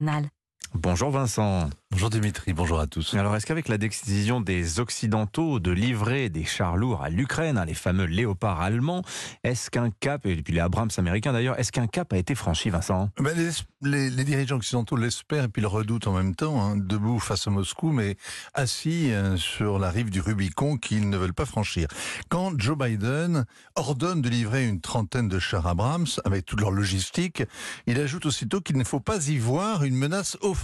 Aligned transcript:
Nal. 0.00 0.30
Bonjour 0.74 1.10
Vincent. 1.10 1.68
Bonjour 1.90 2.10
Dimitri, 2.10 2.52
bonjour 2.52 2.78
à 2.78 2.86
tous. 2.86 3.14
Alors 3.14 3.34
est-ce 3.34 3.44
qu'avec 3.44 3.66
la 3.66 3.76
décision 3.76 4.40
des 4.40 4.78
Occidentaux 4.78 5.58
de 5.58 5.72
livrer 5.72 6.28
des 6.28 6.44
chars 6.44 6.76
lourds 6.76 7.02
à 7.02 7.10
l'Ukraine, 7.10 7.58
hein, 7.58 7.64
les 7.64 7.74
fameux 7.74 8.04
léopards 8.04 8.60
allemands, 8.60 9.02
est-ce 9.42 9.68
qu'un 9.68 9.90
cap, 9.90 10.24
et 10.24 10.36
puis 10.36 10.54
les 10.54 10.60
Abrams 10.60 10.90
américains 10.96 11.32
d'ailleurs, 11.32 11.58
est-ce 11.58 11.72
qu'un 11.72 11.88
cap 11.88 12.12
a 12.12 12.16
été 12.16 12.36
franchi 12.36 12.70
Vincent? 12.70 13.10
Ben, 13.18 13.36
les, 13.36 13.50
les, 13.82 14.10
les, 14.10 14.24
dirigeants 14.24 14.56
occidentaux 14.56 14.94
l'espèrent 14.94 15.44
et 15.44 15.48
puis 15.48 15.60
le 15.60 15.66
redoutent 15.66 16.06
en 16.06 16.12
même 16.12 16.36
temps, 16.36 16.62
hein, 16.62 16.76
debout 16.76 17.18
face 17.18 17.48
à 17.48 17.50
Moscou, 17.50 17.90
mais 17.90 18.16
assis 18.54 19.10
hein, 19.12 19.36
sur 19.36 19.80
la 19.80 19.90
rive 19.90 20.10
du 20.10 20.20
Rubicon 20.20 20.76
qu'ils 20.76 21.10
ne 21.10 21.16
veulent 21.16 21.34
pas 21.34 21.46
franchir. 21.46 21.88
Quand 22.28 22.52
Joe 22.56 22.78
Biden 22.78 23.44
ordonne 23.74 24.22
de 24.22 24.28
livrer 24.28 24.68
une 24.68 24.80
trentaine 24.80 25.28
de 25.28 25.40
chars 25.40 25.66
Abrams 25.66 26.06
avec 26.24 26.46
toute 26.46 26.60
leur 26.60 26.70
logistique, 26.70 27.42
il 27.88 27.98
ajoute 27.98 28.26
aussitôt 28.26 28.60
qu'il 28.60 28.78
ne 28.78 28.84
faut 28.84 29.00
pas 29.00 29.26
y 29.26 29.38
voir 29.38 29.82
une 29.82 29.96
menace 29.96 30.38
offensive 30.40 30.59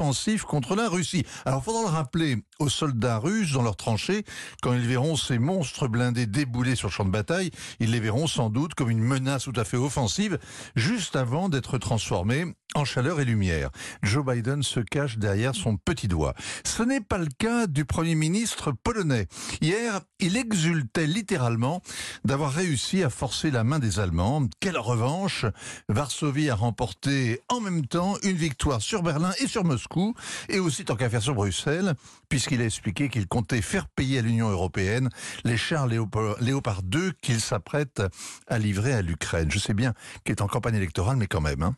contre 0.47 0.77
la 0.77 0.89
Russie. 0.89 1.25
Alors, 1.45 1.65
faudra 1.65 1.83
le 1.83 1.89
rappeler 1.89 2.37
aux 2.59 2.69
soldats 2.69 3.19
russes 3.19 3.53
dans 3.53 3.63
leurs 3.63 3.77
tranchées, 3.77 4.25
quand 4.63 4.75
ils 4.75 4.87
verront 4.87 5.17
ces 5.17 5.39
monstres 5.39 5.89
blindés 5.89 6.27
débouler 6.27 6.77
sur 6.77 6.89
le 6.89 6.93
champ 6.93 7.05
de 7.05 7.11
bataille, 7.11 7.51
ils 7.81 7.91
les 7.91 8.01
verront 8.01 8.27
sans 8.27 8.51
doute 8.51 8.75
comme 8.75 8.91
une 8.91 9.01
menace 9.01 9.45
tout 9.45 9.53
à 9.57 9.65
fait 9.65 9.77
offensive, 9.77 10.39
juste 10.75 11.17
avant 11.17 11.49
d'être 11.49 11.79
transformés 11.79 12.45
en 12.77 12.85
chaleur 12.85 13.21
et 13.21 13.25
lumière. 13.25 13.71
Joe 14.03 14.25
Biden 14.25 14.63
se 14.63 14.81
cache 14.81 15.17
derrière 15.17 15.55
son 15.55 15.79
petit 15.79 16.09
doigt. 16.09 16.35
Ce 16.65 16.83
n'est 16.83 17.01
pas 17.01 17.17
le 17.17 17.29
cas 17.39 17.67
du 17.67 17.87
Premier 17.87 18.15
ministre 18.15 18.71
polonais. 18.71 19.29
Hier, 19.63 20.01
il 20.21 20.37
exultait 20.37 21.07
littéralement 21.07 21.81
d'avoir 22.25 22.53
réussi 22.53 23.03
à 23.03 23.09
forcer 23.09 23.51
la 23.51 23.65
main 23.65 23.79
des 23.79 23.99
Allemands. 23.99 24.47
Quelle 24.61 24.77
revanche 24.77 25.47
Varsovie 25.89 26.51
a 26.51 26.55
remporté 26.55 27.41
en 27.49 27.61
même 27.61 27.87
temps 27.87 28.17
une 28.23 28.37
victoire 28.37 28.83
sur 28.83 29.03
Berlin 29.03 29.33
et 29.41 29.47
sur 29.47 29.65
Moscou, 29.65 30.15
et 30.51 30.59
aussi 30.59 30.85
tant 30.85 30.97
qu'à 30.97 31.09
faire 31.09 31.23
sur 31.23 31.35
Bruxelles, 31.35 31.95
puisqu'il 32.29 32.61
a 32.61 32.67
expliqué 32.67 33.09
qu'il 33.09 33.27
comptait 33.27 33.63
faire 33.63 33.89
payer 33.89 34.19
à 34.19 34.23
l'Union 34.23 34.51
européenne 34.51 35.09
les 35.45 35.57
chars 35.57 35.87
Léopard 35.87 36.83
2 36.83 37.13
qu'il 37.23 37.41
s'apprête 37.41 38.03
à 38.47 38.59
livrer 38.59 38.93
à 38.93 39.01
l'Ukraine. 39.01 39.51
Je 39.51 39.59
sais 39.59 39.75
bien 39.75 39.95
qu'il 40.25 40.33
est 40.33 40.43
en 40.43 40.47
campagne 40.47 40.75
électorale, 40.75 41.17
mais 41.17 41.27
quand 41.27 41.41
même. 41.41 41.63
Hein. 41.63 41.75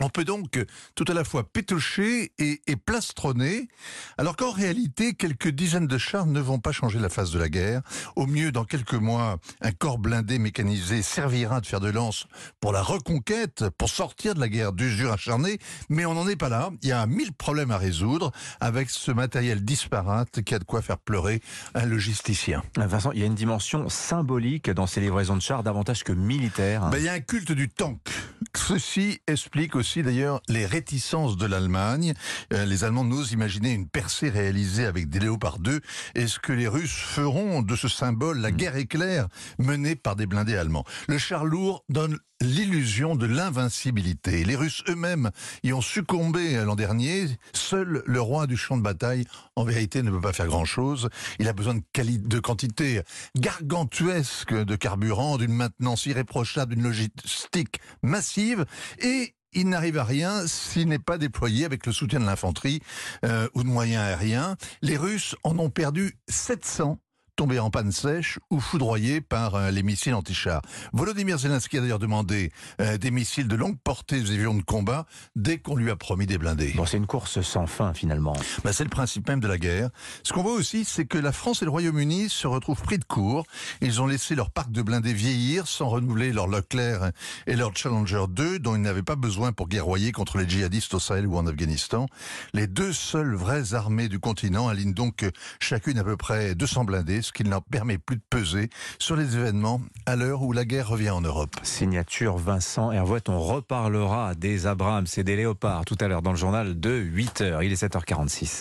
On 0.00 0.08
peut 0.08 0.24
donc 0.24 0.64
tout 0.94 1.04
à 1.08 1.14
la 1.14 1.24
fois 1.24 1.44
pétocher 1.44 2.32
et, 2.38 2.60
et 2.66 2.76
plastronner, 2.76 3.68
alors 4.16 4.36
qu'en 4.36 4.52
réalité, 4.52 5.14
quelques 5.14 5.48
dizaines 5.48 5.86
de 5.86 5.98
chars 5.98 6.26
ne 6.26 6.40
vont 6.40 6.58
pas 6.58 6.72
changer 6.72 6.98
la 6.98 7.08
face 7.08 7.30
de 7.30 7.38
la 7.38 7.48
guerre. 7.48 7.82
Au 8.16 8.26
mieux, 8.26 8.52
dans 8.52 8.64
quelques 8.64 8.94
mois, 8.94 9.38
un 9.60 9.72
corps 9.72 9.98
blindé 9.98 10.38
mécanisé 10.38 11.02
servira 11.02 11.60
de 11.60 11.66
fer 11.66 11.80
de 11.80 11.90
lance 11.90 12.26
pour 12.60 12.72
la 12.72 12.82
reconquête, 12.82 13.68
pour 13.76 13.88
sortir 13.88 14.34
de 14.34 14.40
la 14.40 14.48
guerre 14.48 14.72
d'usure 14.72 15.12
acharnée, 15.12 15.58
mais 15.88 16.04
on 16.06 16.14
n'en 16.14 16.28
est 16.28 16.36
pas 16.36 16.48
là. 16.48 16.70
Il 16.82 16.88
y 16.88 16.92
a 16.92 17.06
mille 17.06 17.32
problèmes 17.32 17.70
à 17.70 17.78
résoudre 17.78 18.32
avec 18.60 18.90
ce 18.90 19.10
matériel 19.10 19.64
disparate 19.64 20.42
qui 20.42 20.54
a 20.54 20.58
de 20.58 20.64
quoi 20.64 20.82
faire 20.82 20.98
pleurer 20.98 21.40
un 21.74 21.86
logisticien. 21.86 22.62
Vincent, 22.76 23.12
il 23.12 23.20
y 23.20 23.22
a 23.22 23.26
une 23.26 23.34
dimension 23.34 23.88
symbolique 23.88 24.70
dans 24.70 24.86
ces 24.86 25.00
livraisons 25.00 25.36
de 25.36 25.42
chars, 25.42 25.62
davantage 25.62 26.04
que 26.04 26.12
militaire. 26.12 26.88
Ben, 26.90 26.98
il 26.98 27.04
y 27.04 27.08
a 27.08 27.12
un 27.12 27.20
culte 27.20 27.52
du 27.52 27.68
tank. 27.68 27.98
Ceci 28.54 29.20
explique 29.26 29.76
aussi 29.76 30.02
d'ailleurs 30.02 30.40
les 30.48 30.66
réticences 30.66 31.36
de 31.36 31.46
l'Allemagne. 31.46 32.14
Euh, 32.52 32.64
les 32.64 32.84
Allemands 32.84 33.04
n'osent 33.04 33.32
imaginer 33.32 33.72
une 33.72 33.88
percée 33.88 34.28
réalisée 34.28 34.84
avec 34.84 35.08
des 35.08 35.20
Léopard 35.20 35.58
2. 35.58 35.80
Est-ce 36.14 36.38
que 36.38 36.52
les 36.52 36.68
Russes 36.68 36.90
feront 36.90 37.62
de 37.62 37.76
ce 37.76 37.88
symbole 37.88 38.38
la 38.38 38.50
hmm. 38.50 38.56
guerre 38.56 38.76
éclair 38.76 39.28
menée 39.58 39.96
par 39.96 40.16
des 40.16 40.26
blindés 40.26 40.56
allemands? 40.56 40.84
Le 41.08 41.18
char 41.18 41.44
lourd 41.44 41.84
donne 41.88 42.18
l'illusion 42.40 43.16
de 43.16 43.26
l'invincibilité. 43.26 44.44
Les 44.44 44.56
Russes 44.56 44.82
eux-mêmes 44.88 45.30
y 45.62 45.72
ont 45.72 45.80
succombé 45.80 46.56
l'an 46.64 46.76
dernier. 46.76 47.26
Seul 47.52 48.02
le 48.06 48.20
roi 48.20 48.46
du 48.46 48.56
champ 48.56 48.76
de 48.76 48.82
bataille, 48.82 49.26
en 49.56 49.64
vérité, 49.64 50.02
ne 50.02 50.10
peut 50.10 50.20
pas 50.20 50.32
faire 50.32 50.46
grand-chose. 50.46 51.08
Il 51.38 51.48
a 51.48 51.52
besoin 51.52 51.74
de, 51.74 51.82
de 52.16 52.40
quantité 52.40 53.02
gargantuesque 53.36 54.54
de 54.54 54.76
carburant, 54.76 55.38
d'une 55.38 55.52
maintenance 55.52 56.06
irréprochable, 56.06 56.74
d'une 56.74 56.84
logistique 56.84 57.80
massive. 58.02 58.64
Et 59.00 59.34
il 59.52 59.68
n'arrive 59.68 59.98
à 59.98 60.04
rien 60.04 60.46
s'il 60.46 60.88
n'est 60.88 60.98
pas 60.98 61.18
déployé 61.18 61.64
avec 61.64 61.86
le 61.86 61.92
soutien 61.92 62.20
de 62.20 62.26
l'infanterie 62.26 62.80
euh, 63.24 63.48
ou 63.54 63.62
de 63.62 63.68
moyens 63.68 64.02
aériens. 64.02 64.56
Les 64.82 64.96
Russes 64.96 65.34
en 65.42 65.58
ont 65.58 65.70
perdu 65.70 66.18
700 66.28 66.98
tombés 67.38 67.60
en 67.60 67.70
panne 67.70 67.92
sèche 67.92 68.40
ou 68.50 68.58
foudroyés 68.58 69.20
par 69.20 69.54
euh, 69.54 69.70
les 69.70 69.84
missiles 69.84 70.12
anti-chars. 70.12 70.60
Volodymyr 70.92 71.38
Zelensky 71.38 71.78
a 71.78 71.80
d'ailleurs 71.80 72.00
demandé 72.00 72.50
euh, 72.80 72.98
des 72.98 73.12
missiles 73.12 73.46
de 73.46 73.54
longue 73.54 73.78
portée 73.78 74.20
aux 74.20 74.32
avions 74.32 74.54
de 74.54 74.62
combat 74.62 75.06
dès 75.36 75.58
qu'on 75.58 75.76
lui 75.76 75.88
a 75.92 75.94
promis 75.94 76.26
des 76.26 76.36
blindés. 76.36 76.72
Bon, 76.74 76.84
c'est 76.84 76.96
une 76.96 77.06
course 77.06 77.40
sans 77.42 77.68
fin 77.68 77.94
finalement. 77.94 78.32
Bah, 78.64 78.72
c'est 78.72 78.82
le 78.82 78.90
principe 78.90 79.28
même 79.28 79.38
de 79.38 79.46
la 79.46 79.56
guerre. 79.56 79.90
Ce 80.24 80.32
qu'on 80.32 80.42
voit 80.42 80.54
aussi, 80.54 80.84
c'est 80.84 81.04
que 81.04 81.16
la 81.16 81.30
France 81.30 81.62
et 81.62 81.64
le 81.64 81.70
Royaume-Uni 81.70 82.28
se 82.28 82.48
retrouvent 82.48 82.82
pris 82.82 82.98
de 82.98 83.04
court. 83.04 83.46
Ils 83.82 84.02
ont 84.02 84.08
laissé 84.08 84.34
leur 84.34 84.50
parc 84.50 84.72
de 84.72 84.82
blindés 84.82 85.12
vieillir 85.12 85.68
sans 85.68 85.88
renouveler 85.88 86.32
leur 86.32 86.48
Leclerc 86.48 87.12
et 87.46 87.54
leur 87.54 87.70
Challenger 87.76 88.24
2 88.28 88.58
dont 88.58 88.74
ils 88.74 88.82
n'avaient 88.82 89.04
pas 89.04 89.14
besoin 89.14 89.52
pour 89.52 89.68
guerroyer 89.68 90.10
contre 90.10 90.38
les 90.38 90.48
djihadistes 90.48 90.92
au 90.94 90.98
Sahel 90.98 91.28
ou 91.28 91.36
en 91.36 91.46
Afghanistan. 91.46 92.08
Les 92.52 92.66
deux 92.66 92.92
seules 92.92 93.36
vraies 93.36 93.74
armées 93.74 94.08
du 94.08 94.18
continent 94.18 94.66
alignent 94.66 94.92
donc 94.92 95.24
chacune 95.60 96.00
à 96.00 96.04
peu 96.04 96.16
près 96.16 96.56
200 96.56 96.82
blindés 96.82 97.22
ce 97.28 97.32
qui 97.32 97.44
ne 97.44 97.50
leur 97.50 97.62
permet 97.62 97.98
plus 97.98 98.16
de 98.16 98.22
peser 98.28 98.70
sur 98.98 99.14
les 99.14 99.36
événements 99.36 99.80
à 100.06 100.16
l'heure 100.16 100.42
où 100.42 100.52
la 100.52 100.64
guerre 100.64 100.88
revient 100.88 101.10
en 101.10 101.20
Europe. 101.20 101.54
Signature 101.62 102.38
Vincent 102.38 102.90
Hervouet, 102.90 103.28
on 103.28 103.38
reparlera 103.38 104.34
des 104.34 104.66
Abrams 104.66 105.06
et 105.16 105.22
des 105.22 105.36
Léopards 105.36 105.84
tout 105.84 105.96
à 106.00 106.08
l'heure 106.08 106.22
dans 106.22 106.32
le 106.32 106.38
journal 106.38 106.80
de 106.80 107.00
8h. 107.00 107.62
Il 107.62 107.72
est 107.72 107.82
7h46. 107.82 108.48